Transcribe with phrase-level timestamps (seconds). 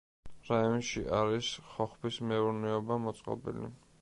[0.47, 3.73] რაიონში არის ხოხბის მეურნეობა მოწყობილი.